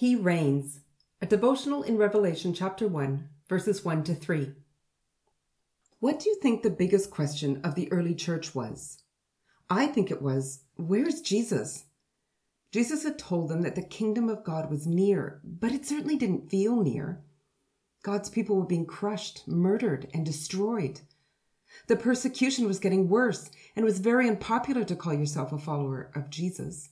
[0.00, 0.80] He reigns.
[1.20, 4.54] A devotional in Revelation chapter 1, verses 1 to 3.
[5.98, 9.02] What do you think the biggest question of the early church was?
[9.68, 11.84] I think it was, Where's Jesus?
[12.72, 16.50] Jesus had told them that the kingdom of God was near, but it certainly didn't
[16.50, 17.20] feel near.
[18.02, 21.02] God's people were being crushed, murdered, and destroyed.
[21.88, 26.10] The persecution was getting worse, and it was very unpopular to call yourself a follower
[26.14, 26.88] of Jesus.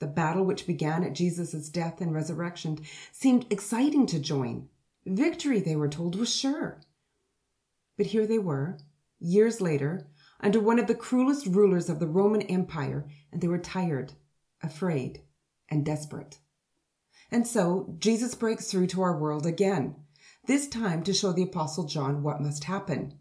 [0.00, 2.78] The battle which began at Jesus' death and resurrection
[3.10, 4.68] seemed exciting to join.
[5.04, 6.80] Victory, they were told, was sure.
[7.96, 8.78] But here they were,
[9.18, 10.06] years later,
[10.40, 14.12] under one of the cruelest rulers of the Roman Empire, and they were tired,
[14.62, 15.22] afraid,
[15.68, 16.38] and desperate.
[17.30, 19.96] And so Jesus breaks through to our world again,
[20.46, 23.14] this time to show the Apostle John what must happen.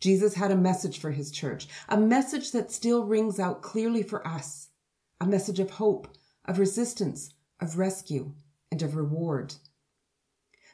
[0.00, 4.26] Jesus had a message for his church, a message that still rings out clearly for
[4.26, 4.67] us
[5.20, 6.08] a message of hope,
[6.44, 8.34] of resistance, of rescue,
[8.70, 9.54] and of reward.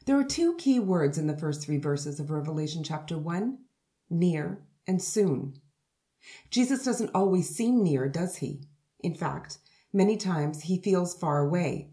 [0.07, 3.59] There are two key words in the first three verses of Revelation chapter 1
[4.11, 5.55] near and soon.
[6.50, 8.62] Jesus doesn't always seem near, does he?
[9.00, 9.59] In fact,
[9.92, 11.91] many times he feels far away,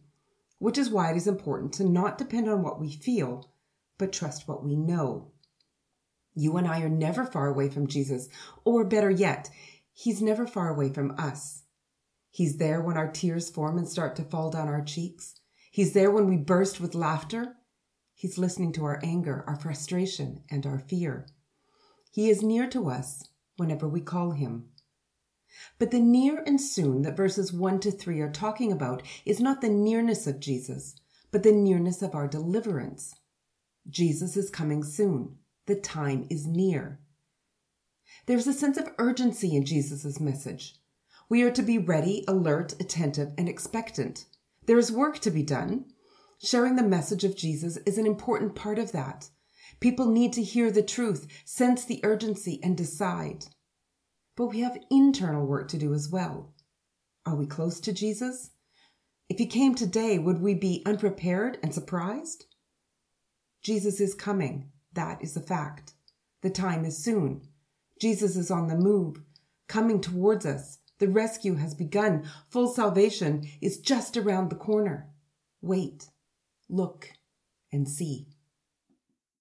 [0.60, 3.50] which is why it is important to not depend on what we feel,
[3.98, 5.32] but trust what we know.
[6.34, 8.30] You and I are never far away from Jesus,
[8.66, 9.50] or better yet,
[9.94, 11.64] he's never far away from us.
[12.32, 15.36] He's there when our tears form and start to fall down our cheeks.
[15.70, 17.58] He's there when we burst with laughter.
[18.16, 21.28] He's listening to our anger, our frustration, and our fear.
[22.12, 24.70] He is near to us whenever we call him.
[25.78, 29.60] But the near and soon that verses 1 to 3 are talking about is not
[29.60, 30.96] the nearness of Jesus,
[31.32, 33.14] but the nearness of our deliverance.
[33.90, 35.38] Jesus is coming soon.
[35.66, 37.00] The time is near.
[38.26, 40.81] There's a sense of urgency in Jesus' message.
[41.32, 44.26] We are to be ready, alert, attentive, and expectant.
[44.66, 45.86] There is work to be done.
[46.44, 49.30] Sharing the message of Jesus is an important part of that.
[49.80, 53.46] People need to hear the truth, sense the urgency, and decide.
[54.36, 56.54] But we have internal work to do as well.
[57.26, 58.50] Are we close to Jesus?
[59.30, 62.44] If he came today, would we be unprepared and surprised?
[63.64, 64.70] Jesus is coming.
[64.92, 65.94] That is a fact.
[66.42, 67.48] The time is soon.
[68.02, 69.22] Jesus is on the move,
[69.70, 70.80] coming towards us.
[71.02, 72.30] The rescue has begun.
[72.50, 75.10] Full salvation is just around the corner.
[75.60, 76.12] Wait,
[76.70, 77.10] look,
[77.72, 78.28] and see.